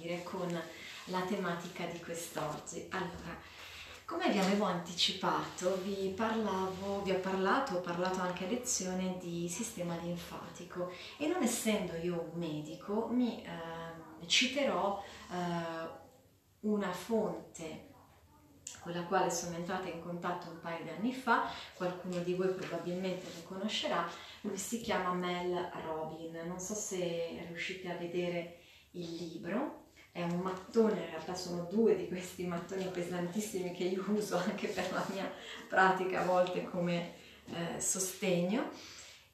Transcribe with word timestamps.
partire 0.00 0.22
con 0.22 0.62
la 1.04 1.20
tematica 1.22 1.84
di 1.84 2.00
quest'oggi. 2.00 2.86
Allora, 2.90 3.38
come 4.04 4.30
vi 4.30 4.38
avevo 4.38 4.64
anticipato, 4.64 5.80
vi 5.82 6.12
parlavo, 6.16 7.02
vi 7.02 7.12
ho 7.12 7.18
parlato, 7.20 7.74
ho 7.76 7.80
parlato 7.80 8.20
anche 8.20 8.46
a 8.46 8.48
lezione 8.48 9.18
di 9.20 9.48
sistema 9.48 9.96
linfatico 9.96 10.90
e 11.18 11.26
non 11.28 11.42
essendo 11.42 11.94
io 11.96 12.30
un 12.32 12.38
medico 12.38 13.08
mi 13.08 13.44
eh, 13.44 14.26
citerò 14.26 15.02
eh, 15.30 15.98
una 16.60 16.92
fonte 16.92 17.88
con 18.80 18.92
la 18.92 19.02
quale 19.02 19.30
sono 19.30 19.56
entrata 19.56 19.88
in 19.88 20.00
contatto 20.00 20.48
un 20.48 20.60
paio 20.60 20.82
di 20.82 20.88
anni 20.88 21.12
fa, 21.12 21.50
qualcuno 21.74 22.18
di 22.20 22.34
voi 22.34 22.48
probabilmente 22.48 23.26
lo 23.34 23.42
conoscerà, 23.42 24.08
lui 24.42 24.56
si 24.56 24.80
chiama 24.80 25.12
Mel 25.12 25.70
Robin, 25.84 26.46
non 26.46 26.58
so 26.58 26.74
se 26.74 27.44
riuscite 27.46 27.90
a 27.90 27.96
vedere 27.96 28.60
il 28.92 29.14
libro, 29.16 29.80
è 30.12 30.22
un 30.22 30.40
mattone, 30.40 31.00
in 31.00 31.10
realtà 31.10 31.34
sono 31.34 31.68
due 31.70 31.94
di 31.96 32.08
questi 32.08 32.44
mattoni 32.44 32.84
pesantissimi 32.86 33.72
che 33.72 33.84
io 33.84 34.04
uso 34.08 34.36
anche 34.36 34.68
per 34.68 34.90
la 34.92 35.04
mia 35.12 35.30
pratica 35.68 36.22
a 36.22 36.24
volte 36.24 36.64
come 36.64 37.14
eh, 37.46 37.80
sostegno. 37.80 38.70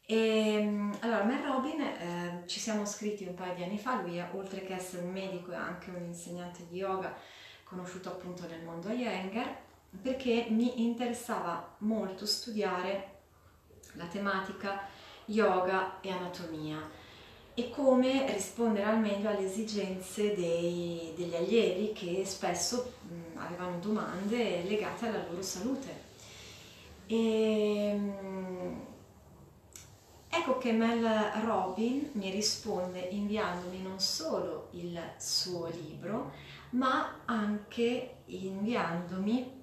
E, 0.05 0.93
allora, 1.01 1.25
Mel 1.25 1.43
Robin 1.43 1.80
eh, 1.80 2.43
ci 2.47 2.61
siamo 2.61 2.85
scritti 2.85 3.25
un 3.25 3.35
paio 3.35 3.55
di 3.55 3.62
anni 3.62 3.79
fa, 3.79 4.01
lui 4.01 4.19
è, 4.19 4.29
oltre 4.35 4.62
che 4.62 4.75
essere 4.75 5.02
un 5.02 5.11
medico 5.11 5.51
è 5.51 5.57
anche 5.57 5.91
un 5.91 6.05
insegnante 6.05 6.66
di 6.69 6.77
yoga, 6.77 7.15
conosciuto 7.65 8.11
appunto 8.11 8.47
nel 8.47 8.63
mondo 8.63 8.91
Iyengar, 8.91 9.65
perché 10.01 10.47
mi 10.51 10.85
interessava 10.85 11.74
molto 11.79 12.27
studiare 12.27 13.15
la 13.93 14.07
tematica 14.07 14.87
yoga 15.24 16.01
e 16.01 16.11
anatomia 16.11 17.05
e 17.59 17.70
come 17.70 18.30
rispondere 18.30 18.84
al 18.84 19.01
meglio 19.01 19.30
alle 19.30 19.46
esigenze 19.46 20.34
dei, 20.34 21.15
degli 21.16 21.34
allievi 21.34 21.92
che 21.95 22.23
spesso 22.27 22.92
mh, 23.01 23.38
avevano 23.38 23.79
domande 23.79 24.63
legate 24.65 25.09
alla 25.09 25.24
loro 25.26 25.40
salute. 25.40 26.04
E, 27.07 27.95
mh, 27.95 28.80
ecco 30.29 30.59
che 30.59 30.73
Mel 30.73 31.02
Robin 31.46 32.10
mi 32.13 32.29
risponde 32.29 32.98
inviandomi 32.98 33.80
non 33.80 34.01
solo 34.01 34.68
il 34.73 35.01
suo 35.16 35.68
libro, 35.68 36.32
ma 36.73 37.23
anche 37.24 38.16
inviandomi 38.26 39.63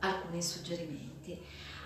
alcuni 0.00 0.42
suggerimenti. 0.42 1.40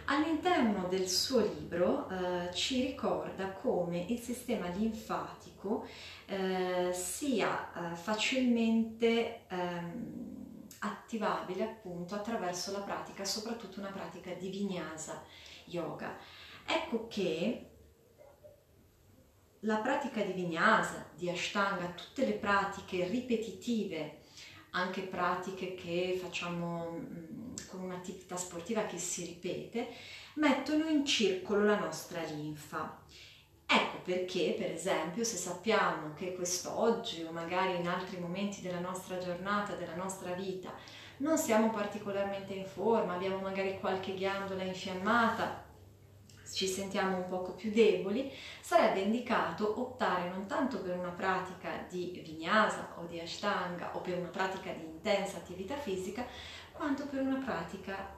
All'interno 0.08 0.86
del 0.86 1.08
suo 1.08 1.40
libro 1.40 2.08
eh, 2.08 2.54
ci 2.54 2.80
ricorda 2.80 3.50
come 3.50 4.04
il 4.08 4.20
sistema 4.20 4.68
linfatico 4.68 5.84
eh, 6.26 6.92
sia 6.92 7.92
eh, 7.92 7.96
facilmente 7.96 9.46
ehm, 9.48 10.66
attivabile 10.78 11.64
appunto 11.64 12.14
attraverso 12.14 12.70
la 12.70 12.80
pratica, 12.80 13.24
soprattutto 13.24 13.80
una 13.80 13.90
pratica 13.90 14.32
di 14.32 14.48
vinyasa 14.48 15.24
yoga. 15.64 16.16
Ecco 16.64 17.08
che 17.08 17.70
la 19.60 19.78
pratica 19.78 20.22
di 20.22 20.32
vinyasa, 20.32 21.04
di 21.16 21.28
ashtanga, 21.28 21.88
tutte 21.88 22.24
le 22.24 22.34
pratiche 22.34 23.08
ripetitive, 23.08 24.20
anche 24.76 25.02
pratiche 25.02 25.74
che 25.74 26.18
facciamo 26.20 26.98
con 27.68 27.80
un'attività 27.80 28.36
sportiva 28.36 28.84
che 28.84 28.98
si 28.98 29.24
ripete, 29.24 29.88
mettono 30.34 30.86
in 30.86 31.04
circolo 31.04 31.64
la 31.64 31.78
nostra 31.78 32.22
linfa. 32.22 33.02
Ecco 33.68 33.96
perché, 34.04 34.54
per 34.56 34.70
esempio, 34.70 35.24
se 35.24 35.36
sappiamo 35.36 36.12
che 36.14 36.34
quest'oggi 36.34 37.24
o 37.24 37.32
magari 37.32 37.76
in 37.76 37.88
altri 37.88 38.18
momenti 38.18 38.60
della 38.60 38.78
nostra 38.78 39.18
giornata, 39.18 39.74
della 39.74 39.96
nostra 39.96 40.32
vita, 40.32 40.72
non 41.18 41.38
siamo 41.38 41.70
particolarmente 41.70 42.52
in 42.52 42.66
forma, 42.66 43.14
abbiamo 43.14 43.38
magari 43.38 43.78
qualche 43.80 44.14
ghiandola 44.14 44.62
infiammata, 44.62 45.64
ci 46.52 46.66
sentiamo 46.66 47.16
un 47.16 47.28
poco 47.28 47.52
più 47.52 47.70
deboli, 47.70 48.32
sarebbe 48.60 49.00
indicato 49.00 49.80
optare 49.80 50.28
non 50.30 50.46
tanto 50.46 50.80
per 50.80 50.96
una 50.96 51.10
pratica 51.10 51.84
di 51.88 52.20
vinyasa 52.24 52.94
o 52.96 53.06
di 53.06 53.20
ashtanga 53.20 53.96
o 53.96 54.00
per 54.00 54.18
una 54.18 54.28
pratica 54.28 54.72
di 54.72 54.84
intensa 54.84 55.38
attività 55.38 55.76
fisica, 55.76 56.26
quanto 56.72 57.06
per 57.06 57.22
una 57.22 57.42
pratica 57.44 58.14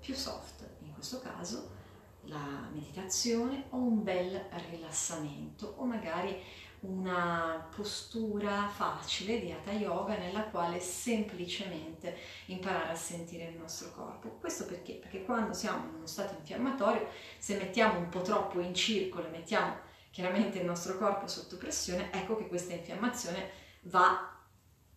più 0.00 0.14
soft, 0.14 0.66
in 0.80 0.92
questo 0.92 1.20
caso 1.20 1.80
la 2.26 2.68
meditazione 2.72 3.64
o 3.70 3.78
un 3.78 4.02
bel 4.02 4.40
rilassamento 4.70 5.74
o 5.78 5.84
magari 5.84 6.40
una 6.82 7.68
postura 7.74 8.68
facile 8.68 9.38
di 9.38 9.52
Hatha 9.52 9.72
Yoga 9.72 10.16
nella 10.16 10.44
quale 10.44 10.80
semplicemente 10.80 12.16
imparare 12.46 12.92
a 12.92 12.96
sentire 12.96 13.50
il 13.50 13.56
nostro 13.56 13.92
corpo. 13.92 14.30
Questo 14.40 14.64
perché? 14.64 14.94
Perché 14.94 15.24
quando 15.24 15.52
siamo 15.52 15.86
in 15.88 15.94
uno 15.94 16.06
stato 16.06 16.34
infiammatorio, 16.38 17.06
se 17.38 17.56
mettiamo 17.56 17.98
un 17.98 18.08
po' 18.08 18.22
troppo 18.22 18.60
in 18.60 18.74
circolo 18.74 19.26
e 19.26 19.30
mettiamo 19.30 19.76
chiaramente 20.10 20.58
il 20.58 20.64
nostro 20.64 20.98
corpo 20.98 21.26
sotto 21.28 21.56
pressione, 21.56 22.12
ecco 22.12 22.36
che 22.36 22.48
questa 22.48 22.74
infiammazione 22.74 23.50
va 23.82 24.36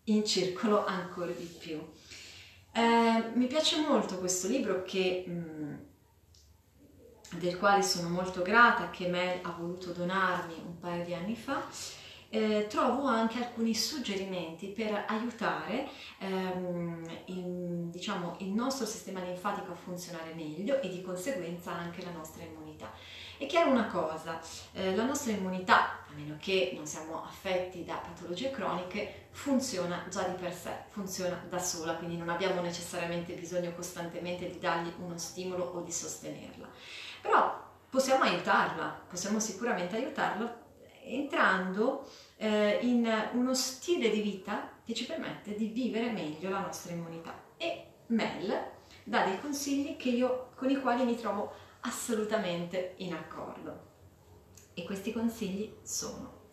in 0.04 0.24
circolo 0.24 0.84
ancora 0.84 1.30
di 1.30 1.44
più. 1.44 1.80
Eh, 2.72 3.30
mi 3.34 3.46
piace 3.46 3.80
molto 3.80 4.18
questo 4.18 4.48
libro 4.48 4.82
che, 4.82 5.24
mh, 5.26 5.32
mm, 5.32 5.74
del 7.32 7.58
quale 7.58 7.82
sono 7.82 8.08
molto 8.08 8.42
grata, 8.42 8.90
che 8.90 9.08
Mel 9.08 9.40
ha 9.42 9.54
voluto 9.58 9.92
donarmi 9.92 10.54
un 10.64 10.78
paio 10.78 11.04
di 11.04 11.14
anni 11.14 11.36
fa. 11.36 11.62
Eh, 12.28 12.66
trovo 12.68 13.06
anche 13.06 13.38
alcuni 13.38 13.72
suggerimenti 13.72 14.66
per 14.66 15.04
aiutare 15.06 15.88
ehm, 16.18 17.08
il, 17.26 17.88
diciamo, 17.88 18.36
il 18.40 18.48
nostro 18.48 18.84
sistema 18.84 19.22
linfatico 19.22 19.70
a 19.70 19.76
funzionare 19.76 20.34
meglio 20.34 20.80
e 20.80 20.88
di 20.88 21.02
conseguenza 21.02 21.70
anche 21.70 22.02
la 22.02 22.10
nostra 22.10 22.42
immunità. 22.42 22.90
È 23.38 23.46
chiaro 23.46 23.70
una 23.70 23.86
cosa, 23.86 24.40
eh, 24.72 24.96
la 24.96 25.04
nostra 25.04 25.30
immunità, 25.32 26.04
a 26.08 26.12
meno 26.14 26.36
che 26.40 26.72
non 26.74 26.86
siamo 26.86 27.22
affetti 27.22 27.84
da 27.84 27.96
patologie 27.96 28.50
croniche, 28.50 29.28
funziona 29.30 30.06
già 30.10 30.22
di 30.22 30.34
per 30.40 30.54
sé, 30.54 30.70
funziona 30.88 31.44
da 31.48 31.58
sola, 31.58 31.94
quindi 31.94 32.16
non 32.16 32.30
abbiamo 32.30 32.62
necessariamente 32.62 33.34
bisogno 33.34 33.72
costantemente 33.74 34.48
di 34.50 34.58
dargli 34.58 34.90
uno 34.98 35.18
stimolo 35.18 35.64
o 35.64 35.82
di 35.82 35.92
sostenerla. 35.92 36.68
Però 37.26 37.60
possiamo 37.90 38.22
aiutarla, 38.22 39.02
possiamo 39.08 39.40
sicuramente 39.40 39.96
aiutarla 39.96 40.64
entrando 41.02 42.08
eh, 42.36 42.78
in 42.82 43.30
uno 43.32 43.52
stile 43.52 44.10
di 44.10 44.20
vita 44.20 44.70
che 44.84 44.94
ci 44.94 45.06
permette 45.06 45.56
di 45.56 45.66
vivere 45.66 46.10
meglio 46.10 46.50
la 46.50 46.60
nostra 46.60 46.92
immunità. 46.92 47.34
E 47.56 47.86
Mel 48.06 48.70
dà 49.02 49.24
dei 49.24 49.40
consigli 49.40 49.96
io, 50.08 50.50
con 50.54 50.70
i 50.70 50.80
quali 50.80 51.04
mi 51.04 51.16
trovo 51.16 51.52
assolutamente 51.80 52.94
in 52.98 53.12
accordo. 53.12 53.94
E 54.74 54.84
questi 54.84 55.12
consigli 55.12 55.78
sono 55.82 56.44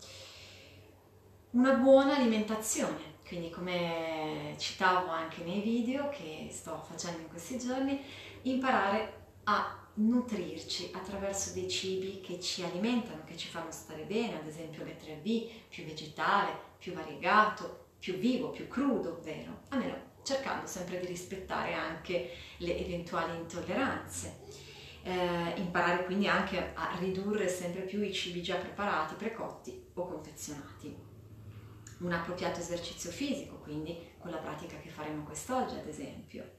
una 1.51 1.73
buona 1.73 2.16
alimentazione, 2.16 3.17
quindi 3.28 3.51
come 3.51 4.55
citavo 4.57 5.11
anche 5.11 5.44
nei 5.44 5.61
video 5.61 6.09
che 6.09 6.47
sto 6.51 6.84
facendo 6.90 7.19
in 7.19 7.28
questi 7.28 7.59
giorni, 7.59 8.03
imparare 8.44 9.22
a 9.44 9.83
nutrirci 9.96 10.90
attraverso 10.94 11.54
dei 11.54 11.70
cibi 11.70 12.22
che 12.22 12.40
ci 12.40 12.64
alimentano, 12.64 13.24
che 13.26 13.38
ci 13.38 13.48
fanno 13.48 13.72
stare 13.72 14.04
bene, 14.04 14.40
ad 14.40 14.48
esempio 14.48 14.84
le 14.84 14.98
3B, 14.98 15.50
più 15.70 15.84
vegetale, 15.86 16.52
più 16.78 16.94
variegato, 16.94 17.88
più 18.00 18.16
vivo, 18.16 18.50
più 18.50 18.68
crudo, 18.68 19.18
ovvero, 19.18 19.62
almeno 19.70 20.12
cercando 20.24 20.68
sempre 20.68 21.00
di 21.00 21.06
rispettare 21.06 21.74
anche 21.74 22.32
le 22.58 22.78
eventuali 22.78 23.38
intolleranze 23.38 24.72
eh, 25.03 25.53
imparare 25.58 26.06
quindi 26.06 26.28
anche 26.28 26.72
a 26.74 26.96
ridurre 26.98 27.48
sempre 27.48 27.82
più 27.82 28.02
i 28.02 28.14
cibi 28.14 28.42
già 28.42 28.56
preparati, 28.56 29.16
precotti 29.16 29.88
o 29.94 30.08
confezionati. 30.08 30.96
Un 32.00 32.12
appropriato 32.12 32.59
esercizio 32.59 33.12
fisico, 33.12 33.58
quindi 33.58 34.12
con 34.17 34.32
la 34.32 34.38
pratica 34.38 34.78
che 34.78 34.90
faremo 34.90 35.23
quest'oggi 35.23 35.76
ad 35.76 35.88
esempio. 35.88 36.52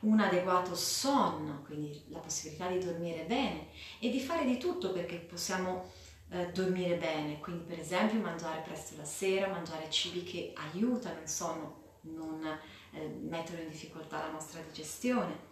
Un 0.00 0.20
adeguato 0.20 0.74
sonno, 0.74 1.62
quindi 1.64 2.04
la 2.08 2.18
possibilità 2.18 2.68
di 2.68 2.78
dormire 2.78 3.24
bene 3.24 3.68
e 3.98 4.10
di 4.10 4.20
fare 4.20 4.44
di 4.44 4.56
tutto 4.56 4.92
perché 4.92 5.16
possiamo 5.16 5.90
eh, 6.30 6.50
dormire 6.52 6.96
bene, 6.96 7.38
quindi 7.38 7.64
per 7.64 7.78
esempio 7.78 8.18
mangiare 8.18 8.62
presto 8.62 8.96
la 8.96 9.04
sera, 9.04 9.48
mangiare 9.48 9.90
cibi 9.90 10.22
che 10.22 10.52
aiutano 10.54 11.20
il 11.20 11.28
sonno, 11.28 11.98
non 12.02 12.44
eh, 12.92 13.06
mettono 13.20 13.60
in 13.60 13.68
difficoltà 13.68 14.18
la 14.18 14.30
nostra 14.30 14.60
digestione 14.60 15.48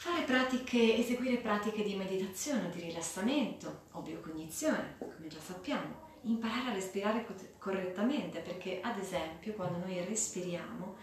Fare 0.00 0.22
pratiche, 0.22 0.96
eseguire 0.96 1.36
pratiche 1.36 1.82
di 1.82 1.94
meditazione 1.94 2.70
di 2.70 2.80
rilassamento 2.80 3.82
o 3.90 4.00
biocognizione, 4.00 4.96
come 4.98 5.26
già 5.28 5.38
sappiamo. 5.38 6.08
Imparare 6.22 6.70
a 6.70 6.72
respirare 6.72 7.26
correttamente 7.58 8.40
perché 8.40 8.80
ad 8.80 8.98
esempio 8.98 9.52
quando 9.52 9.76
noi 9.76 10.02
respiriamo 10.02 10.96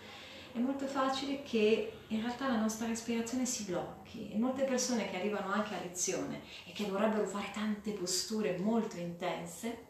è 0.58 0.60
molto 0.60 0.88
facile 0.88 1.44
che 1.44 2.00
in 2.08 2.22
realtà 2.22 2.48
la 2.48 2.60
nostra 2.60 2.88
respirazione 2.88 3.46
si 3.46 3.66
blocchi 3.66 4.32
e 4.32 4.38
molte 4.38 4.64
persone 4.64 5.08
che 5.08 5.18
arrivano 5.18 5.52
anche 5.52 5.76
a 5.76 5.80
lezione 5.80 6.42
e 6.66 6.72
che 6.72 6.86
vorrebbero 6.86 7.28
fare 7.28 7.52
tante 7.54 7.92
posture 7.92 8.58
molto 8.58 8.98
intense 8.98 9.86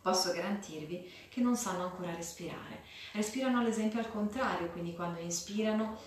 posso 0.00 0.32
garantirvi 0.32 1.28
che 1.28 1.40
non 1.40 1.54
sanno 1.54 1.84
ancora 1.84 2.14
respirare. 2.14 2.82
Respirano 3.12 3.60
ad 3.60 3.66
esempio 3.66 4.00
al 4.00 4.10
contrario, 4.10 4.70
quindi 4.70 4.94
quando 4.94 5.20
inspirano 5.20 5.98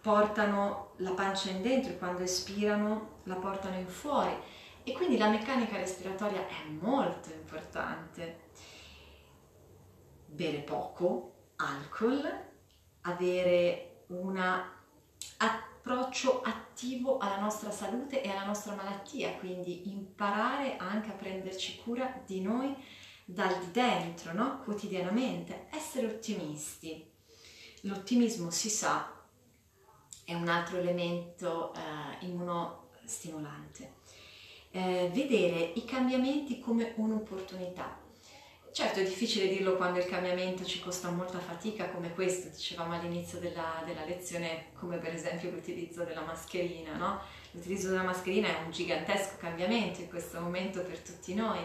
portano 0.00 0.94
la 0.96 1.12
pancia 1.12 1.50
in 1.50 1.62
dentro 1.62 1.92
e 1.92 1.98
quando 1.98 2.22
espirano 2.22 3.20
la 3.24 3.36
portano 3.36 3.76
in 3.78 3.88
fuori. 3.88 4.34
E 4.82 4.92
quindi 4.92 5.18
la 5.18 5.28
meccanica 5.28 5.76
respiratoria 5.76 6.48
è 6.48 6.68
molto 6.80 7.30
importante. 7.30 8.44
Bere 10.26 10.58
poco, 10.58 11.32
alcol, 11.56 12.54
avere 13.06 14.04
un 14.08 14.36
approccio 15.38 16.42
attivo 16.42 17.18
alla 17.18 17.38
nostra 17.38 17.70
salute 17.70 18.22
e 18.22 18.28
alla 18.28 18.44
nostra 18.44 18.74
malattia, 18.74 19.32
quindi 19.34 19.90
imparare 19.90 20.76
anche 20.76 21.10
a 21.10 21.14
prenderci 21.14 21.80
cura 21.82 22.22
di 22.24 22.40
noi 22.40 22.74
dal 23.24 23.58
di 23.58 23.70
dentro, 23.70 24.32
no? 24.32 24.60
quotidianamente, 24.62 25.66
essere 25.70 26.06
ottimisti. 26.06 27.10
L'ottimismo 27.82 28.50
si 28.50 28.68
sa 28.68 29.12
è 30.24 30.34
un 30.34 30.48
altro 30.48 30.78
elemento 30.78 31.72
eh, 31.74 32.26
immunostimolante. 32.26 33.94
Eh, 34.70 35.10
vedere 35.14 35.72
i 35.74 35.84
cambiamenti 35.84 36.58
come 36.58 36.92
un'opportunità. 36.96 38.05
Certo 38.76 39.00
è 39.00 39.04
difficile 39.04 39.48
dirlo 39.48 39.76
quando 39.76 40.00
il 40.00 40.04
cambiamento 40.04 40.62
ci 40.62 40.80
costa 40.80 41.08
molta 41.08 41.38
fatica 41.38 41.88
come 41.88 42.12
questo, 42.12 42.50
dicevamo 42.50 42.92
all'inizio 42.92 43.38
della, 43.38 43.82
della 43.86 44.04
lezione, 44.04 44.66
come 44.74 44.98
per 44.98 45.14
esempio 45.14 45.50
l'utilizzo 45.50 46.04
della 46.04 46.20
mascherina, 46.20 46.94
no? 46.94 47.18
L'utilizzo 47.52 47.88
della 47.88 48.02
mascherina 48.02 48.48
è 48.48 48.62
un 48.62 48.70
gigantesco 48.70 49.36
cambiamento 49.38 50.02
in 50.02 50.10
questo 50.10 50.40
momento 50.40 50.82
per 50.82 50.98
tutti 50.98 51.32
noi 51.32 51.60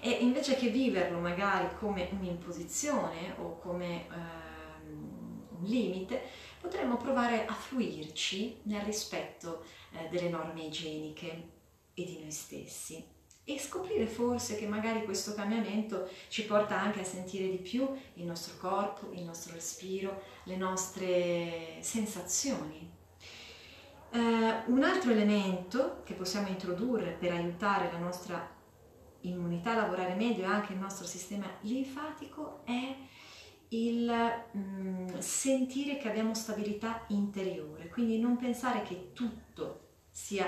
e 0.00 0.08
invece 0.08 0.56
che 0.56 0.68
viverlo 0.68 1.18
magari 1.18 1.68
come 1.78 2.08
un'imposizione 2.10 3.34
o 3.40 3.58
come 3.58 4.06
eh, 4.06 4.88
un 4.88 5.64
limite, 5.64 6.22
potremmo 6.62 6.96
provare 6.96 7.44
a 7.44 7.52
fluirci 7.52 8.60
nel 8.62 8.80
rispetto 8.80 9.66
eh, 9.92 10.08
delle 10.08 10.30
norme 10.30 10.62
igieniche 10.62 11.28
e 11.92 12.04
di 12.06 12.20
noi 12.22 12.32
stessi 12.32 13.12
e 13.44 13.58
scoprire 13.58 14.06
forse 14.06 14.56
che 14.56 14.66
magari 14.66 15.04
questo 15.04 15.34
cambiamento 15.34 16.08
ci 16.28 16.46
porta 16.46 16.80
anche 16.80 17.00
a 17.00 17.04
sentire 17.04 17.48
di 17.50 17.58
più 17.58 17.86
il 18.14 18.24
nostro 18.24 18.56
corpo, 18.58 19.10
il 19.12 19.22
nostro 19.22 19.52
respiro, 19.52 20.22
le 20.44 20.56
nostre 20.56 21.76
sensazioni. 21.80 22.90
Uh, 24.12 24.72
un 24.72 24.82
altro 24.82 25.10
elemento 25.10 26.02
che 26.04 26.14
possiamo 26.14 26.48
introdurre 26.48 27.16
per 27.18 27.32
aiutare 27.32 27.90
la 27.90 27.98
nostra 27.98 28.48
immunità 29.22 29.72
a 29.72 29.76
lavorare 29.76 30.14
meglio 30.14 30.42
e 30.42 30.46
anche 30.46 30.72
il 30.72 30.78
nostro 30.78 31.06
sistema 31.06 31.46
linfatico 31.62 32.60
è 32.64 32.96
il 33.68 34.12
mm, 34.56 35.18
sentire 35.18 35.96
che 35.98 36.08
abbiamo 36.08 36.34
stabilità 36.34 37.04
interiore, 37.08 37.88
quindi 37.88 38.18
non 38.20 38.36
pensare 38.36 38.82
che 38.82 39.10
tutto 39.12 39.88
sia 40.10 40.46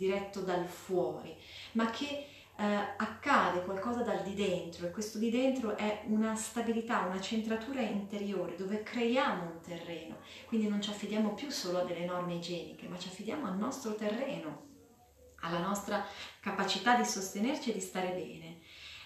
diretto 0.00 0.40
dal 0.40 0.66
fuori, 0.66 1.36
ma 1.72 1.90
che 1.90 2.26
eh, 2.56 2.64
accade 2.96 3.62
qualcosa 3.64 4.02
dal 4.02 4.22
di 4.22 4.34
dentro 4.34 4.86
e 4.86 4.90
questo 4.90 5.18
di 5.18 5.30
dentro 5.30 5.76
è 5.76 6.04
una 6.06 6.34
stabilità, 6.36 7.00
una 7.00 7.20
centratura 7.20 7.82
interiore 7.82 8.56
dove 8.56 8.82
creiamo 8.82 9.42
un 9.42 9.60
terreno, 9.60 10.16
quindi 10.46 10.68
non 10.68 10.80
ci 10.80 10.88
affidiamo 10.88 11.34
più 11.34 11.50
solo 11.50 11.80
a 11.80 11.84
delle 11.84 12.06
norme 12.06 12.34
igieniche, 12.34 12.88
ma 12.88 12.98
ci 12.98 13.08
affidiamo 13.08 13.46
al 13.46 13.58
nostro 13.58 13.94
terreno, 13.94 14.68
alla 15.42 15.60
nostra 15.60 16.02
capacità 16.40 16.96
di 16.96 17.04
sostenerci 17.04 17.70
e 17.70 17.74
di 17.74 17.80
stare 17.80 18.12
bene 18.12 18.60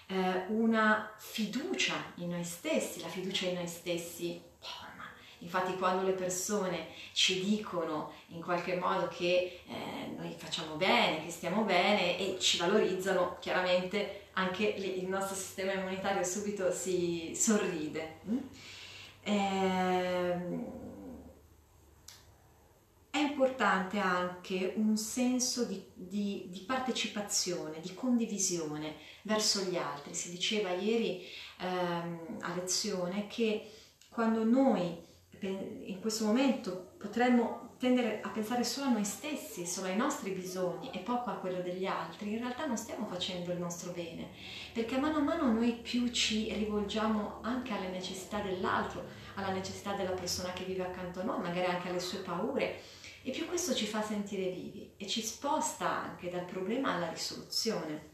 eh, 0.07 0.45
una 0.47 1.13
fiducia 1.17 1.95
in 2.15 2.29
noi 2.29 2.43
stessi, 2.45 3.01
la 3.01 3.07
fiducia 3.09 3.47
in 3.47 3.55
noi 3.55 3.67
stessi 3.67 4.41
forma. 4.59 4.94
Infatti 5.39 5.75
quando 5.77 6.05
le 6.05 6.13
persone 6.13 6.87
ci 7.13 7.43
dicono 7.43 8.13
in 8.27 8.41
qualche 8.41 8.75
modo 8.75 9.07
che 9.07 9.61
eh, 9.67 10.13
noi 10.17 10.33
facciamo 10.37 10.75
bene, 10.75 11.23
che 11.23 11.31
stiamo 11.31 11.63
bene 11.63 12.17
e 12.17 12.37
ci 12.39 12.57
valorizzano, 12.57 13.37
chiaramente 13.39 14.27
anche 14.33 14.65
il 14.65 15.07
nostro 15.07 15.35
sistema 15.35 15.73
immunitario 15.73 16.23
subito 16.23 16.71
si 16.71 17.33
sorride. 17.35 18.19
Mm? 18.27 18.37
Eh, 19.23 20.83
è 23.15 23.19
importante 23.19 23.97
anche 23.97 24.73
un 24.75 24.97
senso 24.97 25.63
di, 25.63 25.81
di, 25.93 26.47
di, 26.49 26.59
partecipazione, 26.67 27.79
di 27.79 27.93
condivisione 27.93 28.95
verso 29.21 29.61
gli 29.61 29.77
altri. 29.77 30.13
Si 30.13 30.29
diceva 30.29 30.71
ieri 30.71 31.25
ehm, 31.61 32.39
a 32.41 32.53
lezione 32.55 33.27
che 33.27 33.71
quando 34.09 34.43
noi 34.43 34.97
in 35.47 35.99
questo 35.99 36.25
momento 36.25 36.93
potremmo 36.97 37.65
tendere 37.77 38.21
a 38.21 38.29
pensare 38.29 38.63
solo 38.63 38.87
a 38.87 38.91
noi 38.91 39.03
stessi, 39.03 39.65
solo 39.65 39.87
ai 39.87 39.97
nostri 39.97 40.31
bisogni 40.31 40.91
e 40.91 40.99
poco 40.99 41.29
a 41.29 41.35
quello 41.35 41.61
degli 41.61 41.85
altri, 41.85 42.31
in 42.31 42.39
realtà 42.39 42.65
non 42.65 42.77
stiamo 42.77 43.05
facendo 43.05 43.51
il 43.51 43.59
nostro 43.59 43.91
bene, 43.91 44.29
perché 44.73 44.97
mano 44.97 45.17
a 45.17 45.21
mano 45.21 45.51
noi 45.51 45.73
più 45.73 46.09
ci 46.09 46.51
rivolgiamo 46.53 47.39
anche 47.41 47.73
alle 47.73 47.89
necessità 47.89 48.39
dell'altro, 48.39 49.03
alla 49.35 49.51
necessità 49.51 49.93
della 49.93 50.11
persona 50.11 50.53
che 50.53 50.63
vive 50.63 50.83
accanto 50.83 51.19
a 51.19 51.23
noi, 51.23 51.41
magari 51.41 51.65
anche 51.65 51.89
alle 51.89 51.99
sue 51.99 52.19
paure 52.19 52.79
e 53.21 53.31
più 53.31 53.47
questo 53.47 53.73
ci 53.73 53.85
fa 53.85 54.01
sentire 54.01 54.51
vivi 54.51 54.93
e 54.97 55.07
ci 55.07 55.21
sposta 55.21 55.89
anche 55.89 56.29
dal 56.29 56.45
problema 56.45 56.93
alla 56.93 57.09
risoluzione. 57.09 58.13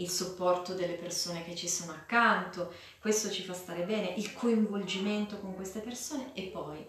Il 0.00 0.08
supporto 0.08 0.72
delle 0.72 0.94
persone 0.94 1.44
che 1.44 1.54
ci 1.54 1.68
sono 1.68 1.92
accanto, 1.92 2.72
questo 3.00 3.30
ci 3.30 3.42
fa 3.42 3.52
stare 3.52 3.84
bene, 3.84 4.14
il 4.16 4.32
coinvolgimento 4.32 5.38
con 5.38 5.54
queste 5.54 5.80
persone 5.80 6.32
e 6.32 6.44
poi, 6.44 6.82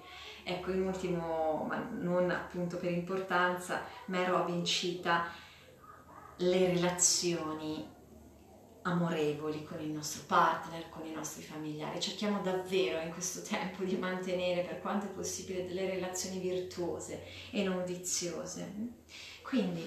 ecco 0.44 0.72
in 0.72 0.82
ultimo, 0.82 1.66
ma 1.68 1.90
non 1.92 2.32
appunto 2.32 2.78
per 2.78 2.92
importanza, 2.92 3.82
ma 4.06 4.20
ero 4.22 4.38
avvincita 4.38 5.26
le 6.38 6.68
relazioni 6.74 7.86
amorevoli 8.84 9.66
con 9.66 9.82
il 9.82 9.90
nostro 9.90 10.24
partner, 10.26 10.90
con 10.90 11.06
i 11.06 11.12
nostri 11.12 11.44
familiari. 11.44 12.00
Cerchiamo 12.00 12.40
davvero 12.42 13.02
in 13.02 13.12
questo 13.12 13.42
tempo 13.42 13.84
di 13.84 13.98
mantenere 13.98 14.64
per 14.64 14.80
quanto 14.80 15.08
è 15.08 15.10
possibile 15.10 15.68
delle 15.68 15.90
relazioni 15.90 16.40
virtuose 16.40 17.24
e 17.52 17.62
non 17.64 17.84
viziose. 17.84 18.72
Quindi 19.44 19.86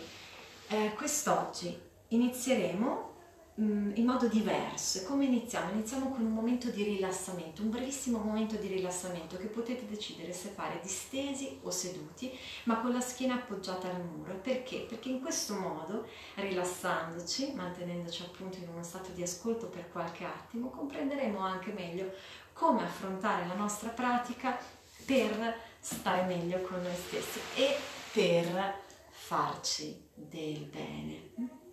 eh, 0.68 0.92
quest'oggi 0.94 1.80
inizieremo 2.08 3.12
in 3.56 4.04
modo 4.04 4.26
diverso. 4.26 5.04
Come 5.04 5.26
iniziamo? 5.26 5.70
Iniziamo 5.70 6.10
con 6.10 6.24
un 6.24 6.32
momento 6.32 6.70
di 6.70 6.82
rilassamento, 6.82 7.62
un 7.62 7.70
brevissimo 7.70 8.18
momento 8.18 8.56
di 8.56 8.66
rilassamento 8.66 9.36
che 9.36 9.46
potete 9.46 9.86
decidere 9.86 10.32
se 10.32 10.48
fare 10.48 10.80
distesi 10.82 11.60
o 11.62 11.70
seduti, 11.70 12.36
ma 12.64 12.80
con 12.80 12.92
la 12.92 13.00
schiena 13.00 13.34
appoggiata 13.34 13.88
al 13.88 14.04
muro. 14.04 14.34
Perché? 14.34 14.86
Perché 14.88 15.10
in 15.10 15.20
questo 15.20 15.54
modo, 15.54 16.08
rilassandoci, 16.34 17.52
mantenendoci 17.54 18.22
appunto 18.22 18.58
in 18.58 18.68
uno 18.68 18.82
stato 18.82 19.12
di 19.12 19.22
ascolto 19.22 19.68
per 19.68 19.90
qualche 19.92 20.24
attimo, 20.24 20.70
comprenderemo 20.70 21.38
anche 21.38 21.72
meglio 21.72 22.12
come 22.52 22.82
affrontare 22.82 23.46
la 23.46 23.54
nostra 23.54 23.90
pratica 23.90 24.58
per 25.04 25.60
stare 25.78 26.24
meglio 26.24 26.60
con 26.62 26.82
noi 26.82 26.94
stessi 26.94 27.38
e 27.54 27.76
per 28.12 28.80
farci 29.10 30.08
del 30.14 30.64
bene. 30.64 31.63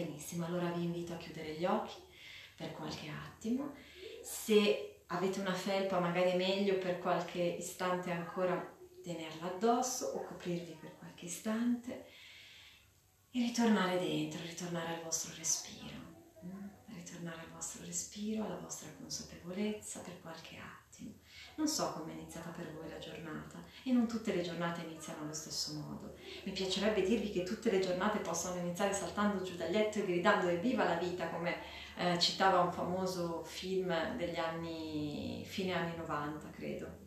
Benissimo, 0.00 0.46
allora 0.46 0.70
vi 0.70 0.84
invito 0.84 1.12
a 1.12 1.18
chiudere 1.18 1.52
gli 1.52 1.66
occhi 1.66 2.00
per 2.56 2.72
qualche 2.72 3.10
attimo. 3.10 3.74
Se 4.22 5.02
avete 5.08 5.40
una 5.40 5.52
felpa 5.52 6.00
magari 6.00 6.30
è 6.30 6.36
meglio 6.36 6.78
per 6.78 6.98
qualche 7.00 7.42
istante 7.42 8.10
ancora 8.10 8.78
tenerla 9.02 9.54
addosso 9.54 10.06
o 10.06 10.24
coprirvi 10.24 10.74
per 10.80 10.96
qualche 10.96 11.26
istante 11.26 12.06
e 13.30 13.40
ritornare 13.40 13.98
dentro, 13.98 14.40
ritornare 14.40 14.94
al 14.94 15.02
vostro 15.02 15.34
respiro? 15.36 15.99
Ritornare 17.20 17.42
al 17.42 17.52
vostro 17.54 17.84
respiro, 17.84 18.44
alla 18.44 18.56
vostra 18.56 18.88
consapevolezza 18.98 20.00
per 20.00 20.20
qualche 20.22 20.56
attimo. 20.56 21.12
Non 21.56 21.68
so 21.68 21.92
come 21.92 22.12
è 22.12 22.14
iniziata 22.14 22.50
per 22.50 22.72
voi 22.72 22.88
la 22.88 22.98
giornata 22.98 23.62
e 23.84 23.92
non 23.92 24.08
tutte 24.08 24.34
le 24.34 24.42
giornate 24.42 24.82
iniziano 24.82 25.22
allo 25.22 25.34
stesso 25.34 25.74
modo. 25.74 26.14
Mi 26.44 26.52
piacerebbe 26.52 27.02
dirvi 27.02 27.30
che 27.30 27.42
tutte 27.42 27.70
le 27.70 27.80
giornate 27.80 28.18
possono 28.18 28.58
iniziare 28.60 28.94
saltando 28.94 29.42
giù 29.42 29.56
dal 29.56 29.70
letto 29.70 29.98
e 29.98 30.06
gridando 30.06 30.48
evviva 30.48 30.84
la 30.84 30.96
vita, 30.96 31.28
come 31.28 31.56
eh, 31.96 32.18
citava 32.18 32.60
un 32.60 32.72
famoso 32.72 33.44
film 33.44 34.16
degli 34.16 34.38
anni, 34.38 35.44
fine 35.46 35.74
anni 35.74 35.96
90, 35.96 36.50
credo. 36.50 36.99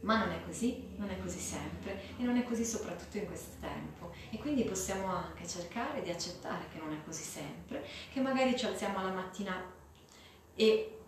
Ma 0.00 0.24
non 0.24 0.32
è 0.32 0.42
così, 0.44 0.88
non 0.96 1.10
è 1.10 1.18
così 1.20 1.38
sempre 1.38 2.00
e 2.18 2.22
non 2.22 2.36
è 2.36 2.44
così 2.44 2.64
soprattutto 2.64 3.18
in 3.18 3.26
questo 3.26 3.56
tempo. 3.60 4.12
E 4.30 4.38
quindi 4.38 4.64
possiamo 4.64 5.06
anche 5.06 5.46
cercare 5.46 6.02
di 6.02 6.10
accettare 6.10 6.64
che 6.72 6.78
non 6.78 6.92
è 6.92 7.04
così 7.04 7.22
sempre, 7.22 7.86
che 8.12 8.20
magari 8.20 8.56
ci 8.56 8.66
alziamo 8.66 8.98
alla 8.98 9.12
mattina 9.12 9.62
e 10.54 10.98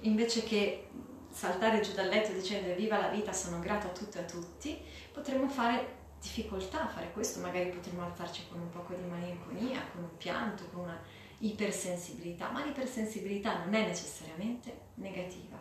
invece 0.00 0.42
che 0.44 0.88
saltare 1.30 1.80
giù 1.80 1.92
dal 1.92 2.08
letto 2.08 2.32
dicendo 2.32 2.74
viva 2.74 2.98
la 2.98 3.08
vita, 3.08 3.32
sono 3.32 3.58
grato 3.58 3.86
a 3.86 3.90
tutte 3.90 4.18
e 4.18 4.22
a 4.22 4.26
tutti, 4.26 4.78
potremmo 5.12 5.48
fare 5.48 6.00
difficoltà 6.20 6.84
a 6.84 6.88
fare 6.88 7.10
questo, 7.12 7.40
magari 7.40 7.70
potremmo 7.70 8.04
alzarci 8.04 8.46
con 8.48 8.60
un 8.60 8.70
poco 8.70 8.94
di 8.94 9.02
malinconia, 9.02 9.80
con 9.92 10.04
un 10.04 10.16
pianto, 10.16 10.64
con 10.70 10.82
una 10.82 11.00
ipersensibilità, 11.38 12.50
ma 12.50 12.64
l'ipersensibilità 12.64 13.64
non 13.64 13.74
è 13.74 13.86
necessariamente 13.86 14.80
negativa, 14.94 15.60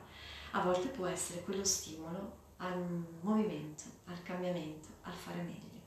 a 0.51 0.61
volte 0.61 0.89
può 0.89 1.07
essere 1.07 1.41
quello 1.41 1.63
stimolo 1.63 2.40
al 2.61 2.77
movimento, 3.21 3.83
al 4.05 4.21
cambiamento, 4.23 4.87
al 5.01 5.13
fare 5.13 5.41
meglio. 5.41 5.81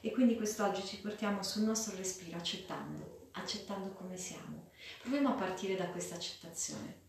E 0.00 0.12
quindi 0.12 0.36
quest'oggi 0.36 0.84
ci 0.84 1.00
portiamo 1.00 1.42
sul 1.42 1.62
nostro 1.62 1.96
respiro 1.96 2.36
accettando, 2.36 3.28
accettando 3.32 3.90
come 3.92 4.16
siamo. 4.16 4.70
Proviamo 5.00 5.30
a 5.30 5.34
partire 5.34 5.76
da 5.76 5.88
questa 5.88 6.14
accettazione. 6.14 7.04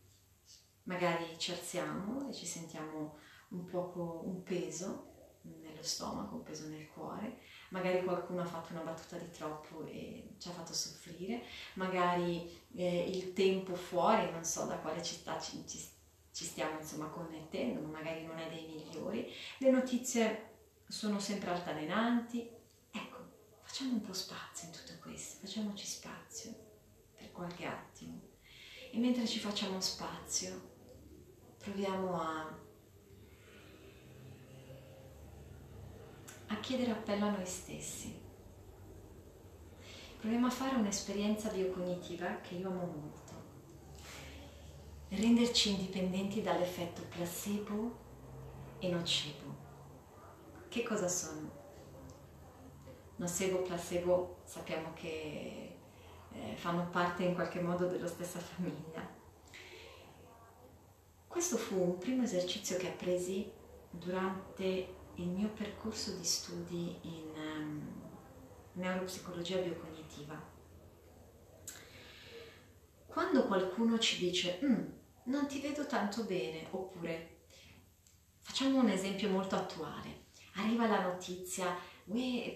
Magari 0.84 1.38
ci 1.38 1.52
alziamo 1.52 2.30
e 2.30 2.34
ci 2.34 2.46
sentiamo 2.46 3.18
un 3.50 3.66
poco 3.66 4.22
un 4.26 4.44
peso 4.44 5.16
nello 5.42 5.84
stomaco, 5.84 6.36
un 6.36 6.44
peso 6.44 6.68
nel 6.68 6.88
cuore, 6.90 7.40
magari 7.70 8.04
qualcuno 8.04 8.42
ha 8.42 8.46
fatto 8.46 8.74
una 8.74 8.82
battuta 8.82 9.18
di 9.18 9.30
troppo 9.32 9.86
e 9.86 10.36
ci 10.38 10.50
ha 10.50 10.52
fatto 10.52 10.74
soffrire, 10.74 11.44
magari 11.76 12.50
eh, 12.76 13.10
il 13.10 13.34
tempo 13.34 13.76
fuori, 13.76 14.30
non 14.32 14.44
so 14.44 14.66
da 14.66 14.78
quale 14.78 15.02
città 15.02 15.40
ci, 15.40 15.66
ci, 15.66 15.80
ci 16.38 16.46
stiamo 16.46 16.80
insomma 16.80 17.08
connettendo, 17.08 17.82
ma 17.82 17.98
magari 17.98 18.24
non 18.24 18.38
è 18.38 18.48
dei 18.48 18.68
migliori, 18.68 19.28
le 19.58 19.72
notizie 19.72 20.50
sono 20.88 21.20
sempre 21.20 21.50
altalenanti, 21.50 22.48
ecco, 22.92 23.18
facciamo 23.64 23.94
un 23.94 24.02
po' 24.02 24.14
spazio 24.14 24.68
in 24.68 24.74
tutto 24.76 25.00
questo, 25.02 25.44
facciamoci 25.44 25.84
spazio 25.84 26.54
per 27.18 27.32
qualche 27.32 27.66
attimo 27.66 28.22
e 28.92 29.00
mentre 29.00 29.26
ci 29.26 29.40
facciamo 29.40 29.82
spazio 29.82 30.76
proviamo 31.58 32.22
a 32.22 32.56
a 36.50 36.60
chiedere 36.60 36.92
appello 36.92 37.26
a 37.26 37.32
noi 37.32 37.48
stessi. 37.48 38.16
Proviamo 40.20 40.46
a 40.46 40.52
fare 40.52 40.76
un'esperienza 40.76 41.50
biocognitiva 41.50 42.42
che 42.42 42.54
io 42.54 42.70
amo 42.70 42.86
molto. 42.86 43.27
Renderci 45.10 45.70
indipendenti 45.70 46.42
dall'effetto 46.42 47.02
placebo 47.04 47.98
e 48.80 48.90
nocebo. 48.90 49.56
Che 50.68 50.84
cosa 50.84 51.08
sono? 51.08 51.50
Nocebo, 53.16 53.62
placebo 53.62 54.40
sappiamo 54.44 54.92
che 54.94 55.78
eh, 56.32 56.56
fanno 56.56 56.90
parte 56.90 57.24
in 57.24 57.36
qualche 57.36 57.62
modo 57.62 57.88
della 57.88 58.08
stessa 58.08 58.40
famiglia. 58.40 59.16
Questo 61.26 61.56
fu 61.56 61.82
un 61.82 61.98
primo 61.98 62.24
esercizio 62.24 62.78
che 62.78 62.88
appresi 62.88 63.50
durante 63.90 64.96
il 65.16 65.28
mio 65.28 65.50
percorso 65.50 66.16
di 66.16 66.24
studi 66.26 66.98
in 67.02 67.32
um, 67.34 68.02
neuropsicologia 68.74 69.58
biocognitiva. 69.58 70.56
Quando 73.08 73.48
qualcuno 73.48 73.98
ci 73.98 74.20
dice 74.20 74.60
mm, 74.64 74.97
non 75.28 75.48
ti 75.48 75.60
vedo 75.60 75.86
tanto 75.86 76.24
bene, 76.24 76.68
oppure 76.72 77.46
facciamo 78.42 78.80
un 78.80 78.90
esempio 78.90 79.30
molto 79.30 79.56
attuale, 79.56 80.26
arriva 80.56 80.88
la 80.88 81.02
notizia, 81.02 81.78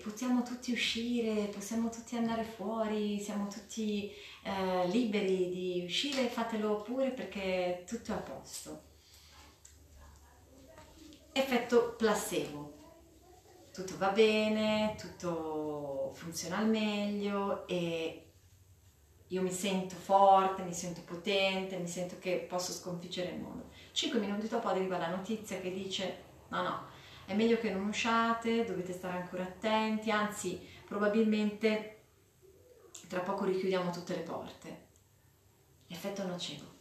possiamo 0.01 0.43
tutti 0.43 0.71
uscire, 0.71 1.49
possiamo 1.53 1.89
tutti 1.89 2.15
andare 2.15 2.43
fuori, 2.43 3.19
siamo 3.19 3.47
tutti 3.47 4.11
eh, 4.43 4.87
liberi 4.87 5.49
di 5.49 5.83
uscire, 5.85 6.27
fatelo 6.27 6.81
pure 6.81 7.11
perché 7.11 7.83
tutto 7.87 8.11
è 8.11 8.15
a 8.15 8.19
posto 8.19 8.89
effetto 11.33 11.95
placebo. 11.97 12.79
Tutto 13.73 13.97
va 13.97 14.09
bene, 14.09 14.95
tutto 14.97 16.11
funziona 16.13 16.57
al 16.57 16.67
meglio 16.67 17.65
e 17.67 18.30
io 19.31 19.41
mi 19.41 19.51
sento 19.51 19.95
forte, 19.95 20.61
mi 20.61 20.73
sento 20.73 21.01
potente, 21.05 21.77
mi 21.77 21.87
sento 21.87 22.17
che 22.19 22.45
posso 22.49 22.73
sconfiggere 22.73 23.31
il 23.31 23.39
mondo. 23.39 23.69
Cinque 23.93 24.19
minuti 24.19 24.47
dopo 24.47 24.67
arriva 24.67 24.97
la 24.97 25.07
notizia 25.07 25.61
che 25.61 25.73
dice 25.73 26.23
no, 26.49 26.61
no, 26.61 26.85
è 27.25 27.33
meglio 27.33 27.57
che 27.57 27.71
non 27.71 27.87
usciate, 27.87 28.65
dovete 28.65 28.91
stare 28.91 29.17
ancora 29.17 29.43
attenti, 29.43 30.11
anzi 30.11 30.59
probabilmente 30.85 31.99
tra 33.07 33.21
poco 33.21 33.45
richiudiamo 33.45 33.89
tutte 33.89 34.15
le 34.15 34.21
porte. 34.21 34.87
Effetto 35.87 36.27
nocivo. 36.27 36.79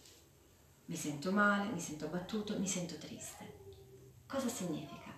Mi 0.87 0.97
sento 0.97 1.31
male, 1.31 1.71
mi 1.71 1.79
sento 1.79 2.07
abbattuto, 2.07 2.59
mi 2.59 2.67
sento 2.67 2.97
triste. 2.97 3.59
Cosa 4.27 4.49
significa? 4.49 5.15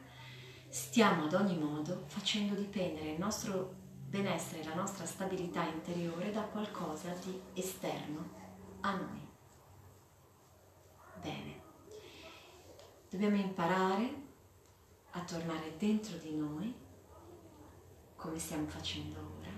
Stiamo 0.69 1.25
ad 1.25 1.33
ogni 1.33 1.57
modo 1.57 2.05
facendo 2.09 2.55
dipendere 2.55 3.13
il 3.13 3.19
nostro 3.19 3.81
benessere, 4.13 4.63
la 4.65 4.75
nostra 4.75 5.07
stabilità 5.07 5.65
interiore 5.65 6.31
da 6.31 6.43
qualcosa 6.43 7.15
di 7.25 7.41
esterno 7.55 8.29
a 8.81 8.95
noi. 8.95 9.27
Bene, 11.23 11.63
dobbiamo 13.09 13.37
imparare 13.37 14.15
a 15.13 15.21
tornare 15.23 15.79
dentro 15.79 16.19
di 16.19 16.37
noi, 16.37 16.75
come 18.15 18.39
stiamo 18.39 18.67
facendo 18.67 19.39
ora, 19.39 19.51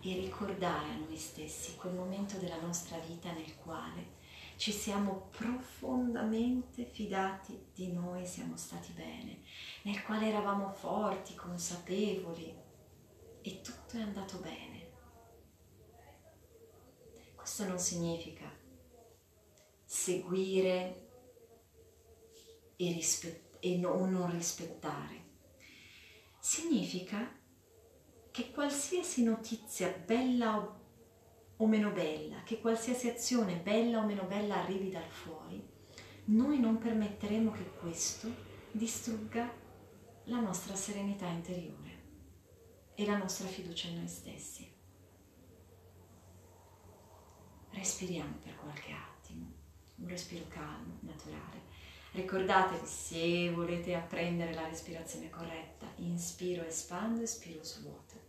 e 0.00 0.14
ricordare 0.14 0.88
a 0.88 0.96
noi 0.96 1.18
stessi 1.18 1.76
quel 1.76 1.92
momento 1.92 2.38
della 2.38 2.60
nostra 2.62 2.96
vita 3.00 3.30
nel 3.32 3.54
quale 3.56 4.16
ci 4.56 4.72
siamo 4.72 5.28
profondamente 5.36 6.86
fidati 6.86 7.66
di 7.74 7.92
noi, 7.92 8.26
siamo 8.26 8.56
stati 8.56 8.92
bene, 8.92 9.42
nel 9.82 10.02
quale 10.04 10.28
eravamo 10.28 10.72
forti, 10.72 11.34
consapevoli 11.34 12.67
e 13.48 13.62
tutto 13.62 13.96
è 13.96 14.00
andato 14.02 14.36
bene. 14.38 14.86
Questo 17.34 17.66
non 17.66 17.78
significa 17.78 18.44
seguire 19.84 21.08
e, 22.76 22.92
rispett- 22.92 23.56
e 23.60 23.78
no, 23.78 24.04
non 24.04 24.30
rispettare. 24.30 25.26
Significa 26.38 27.36
che 28.30 28.50
qualsiasi 28.50 29.24
notizia 29.24 29.90
bella 29.90 30.58
o 30.58 30.76
o 31.60 31.66
meno 31.66 31.90
bella, 31.90 32.44
che 32.44 32.60
qualsiasi 32.60 33.08
azione 33.08 33.56
bella 33.56 33.98
o 33.98 34.06
meno 34.06 34.22
bella 34.22 34.62
arrivi 34.62 34.90
dal 34.90 35.10
fuori, 35.10 35.60
noi 36.26 36.60
non 36.60 36.78
permetteremo 36.78 37.50
che 37.50 37.68
questo 37.80 38.32
distrugga 38.70 39.52
la 40.26 40.38
nostra 40.38 40.76
serenità 40.76 41.26
interiore 41.26 41.97
e 42.98 43.06
la 43.06 43.16
nostra 43.16 43.46
fiducia 43.46 43.86
in 43.86 43.98
noi 43.98 44.08
stessi. 44.08 44.68
Respiriamo 47.70 48.38
per 48.42 48.56
qualche 48.56 48.90
attimo, 48.90 49.52
un 49.98 50.08
respiro 50.08 50.46
calmo, 50.48 50.98
naturale. 51.02 51.62
Ricordatevi, 52.10 52.84
se 52.84 53.52
volete 53.52 53.94
apprendere 53.94 54.52
la 54.52 54.66
respirazione 54.66 55.30
corretta, 55.30 55.86
inspiro, 55.98 56.64
espando, 56.64 57.22
espiro, 57.22 57.62
svuoto 57.62 58.26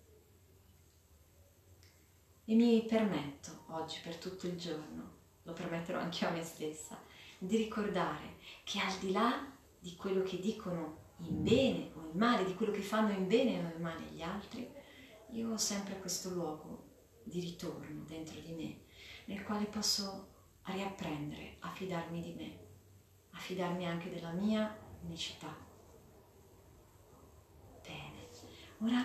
e 2.46 2.54
mi 2.54 2.86
permetto 2.88 3.64
oggi 3.70 4.00
per 4.04 4.18
tutto 4.18 4.46
il 4.46 4.56
giorno, 4.56 5.18
lo 5.44 5.54
permetterò 5.54 5.98
anche 5.98 6.28
a 6.28 6.30
me 6.30 6.44
stessa, 6.44 7.00
di 7.40 7.58
ricordare 7.58 8.36
che 8.64 8.80
al 8.80 8.96
di 9.00 9.12
là 9.12 9.52
di 9.80 9.96
quello 9.96 10.22
che 10.22 10.40
dicono 10.40 11.08
in 11.22 11.44
bene 11.44 11.92
o 11.96 12.10
in 12.12 12.18
male, 12.18 12.46
di 12.46 12.56
quello 12.56 12.72
che 12.72 12.82
fanno 12.82 13.12
in 13.12 13.28
bene 13.28 13.58
o 13.60 13.76
in 13.76 13.82
male 13.82 14.06
gli 14.12 14.22
altri, 14.22 14.70
io 15.32 15.52
ho 15.52 15.58
sempre 15.58 16.00
questo 16.00 16.30
luogo 16.30 16.88
di 17.24 17.40
ritorno 17.40 18.04
dentro 18.08 18.40
di 18.40 18.54
me, 18.54 18.80
nel 19.26 19.44
quale 19.44 19.66
posso 19.66 20.28
riapprendere 20.64 21.58
a 21.60 21.72
fidarmi 21.72 22.22
di 22.22 22.34
me, 22.34 22.58
a 23.32 23.38
fidarmi 23.38 23.86
anche 23.86 24.10
della 24.10 24.32
mia 24.32 24.76
unicità 25.02 25.68